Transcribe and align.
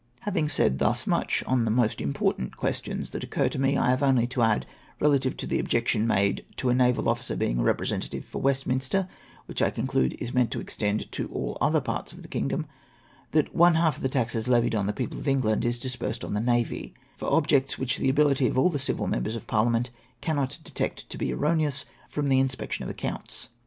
"Having 0.21 0.49
said 0.49 0.79
thus 0.79 1.05
much 1.05 1.43
on 1.45 1.63
the 1.63 1.69
most 1.69 2.01
important 2.01 2.53
c[uestion8 2.57 3.11
that 3.11 3.23
occur 3.23 3.47
to 3.49 3.59
me, 3.59 3.77
I 3.77 3.91
have 3.91 4.01
only 4.01 4.25
to 4.25 4.41
add, 4.41 4.65
relative 4.99 5.37
to 5.37 5.45
the 5.45 5.59
objection 5.59 6.07
made 6.07 6.43
to 6.57 6.69
a 6.71 6.73
naval 6.73 7.07
officer 7.07 7.35
being 7.35 7.59
a 7.59 7.63
representative 7.63 8.25
for 8.25 8.41
Westminster 8.41 9.07
(which 9.45 9.61
I 9.61 9.69
conclude 9.69 10.17
is 10.19 10.33
meant 10.33 10.49
to 10.53 10.59
extend 10.59 11.11
to 11.11 11.27
all 11.27 11.55
other 11.61 11.81
parts 11.81 12.13
of 12.13 12.23
the 12.23 12.27
kingdom) 12.27 12.65
that 13.33 13.53
one 13.55 13.75
half 13.75 13.97
of 13.97 14.01
the 14.01 14.09
taxes 14.09 14.47
levied 14.47 14.73
on 14.73 14.87
the 14.87 14.91
people 14.93 15.19
of 15.19 15.27
England 15.27 15.63
is 15.63 15.77
disbursed 15.77 16.23
on 16.23 16.33
the 16.33 16.41
navy— 16.41 16.95
for 17.19 17.31
objects 17.31 17.77
which 17.77 17.97
the 17.99 18.09
ability 18.09 18.47
of 18.47 18.57
all 18.57 18.71
the 18.71 18.79
civil 18.79 19.05
members 19.05 19.35
of 19.35 19.45
Parliament 19.45 19.91
cannot 20.19 20.57
detect 20.63 21.11
to 21.11 21.17
be 21.19 21.31
erroneous 21.31 21.85
from 22.09 22.25
the 22.27 22.39
inspection 22.39 22.81
of 22.83 22.89
accounts. 22.89 23.49